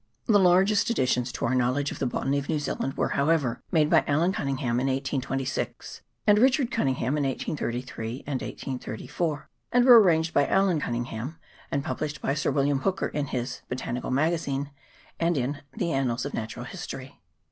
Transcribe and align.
The 0.25 0.39
largest 0.39 0.89
additions 0.89 1.31
to 1.33 1.45
our 1.45 1.53
knowledge 1.53 1.91
of 1.91 1.99
the 1.99 2.07
botany 2.07 2.39
of 2.39 2.49
New 2.49 2.57
Zealand 2.57 2.95
were, 2.97 3.09
however, 3.09 3.61
made 3.71 3.87
by 3.87 4.03
Allan 4.07 4.33
Cunningham 4.33 4.79
in 4.79 4.87
1826, 4.87 6.01
and 6.25 6.39
Richard 6.39 6.71
Cunningham 6.71 7.19
in 7.19 7.23
1833 7.23 8.23
and 8.25 8.41
1834, 8.41 9.47
and 9.71 9.85
were 9.85 10.01
arranged 10.01 10.33
by 10.33 10.47
Allan 10.47 10.79
Cunningham, 10.79 11.37
and 11.69 11.83
published 11.85 12.19
by 12.19 12.33
Sir 12.33 12.49
William 12.49 12.79
Hooker 12.79 13.09
in 13.09 13.27
his' 13.27 13.61
Botanical 13.69 14.09
Magazine' 14.09 14.71
and 15.19 15.37
in' 15.37 15.61
The 15.77 15.91
Annals 15.91 16.25
of 16.25 16.33
Natural 16.33 16.65
History.' 16.65 17.21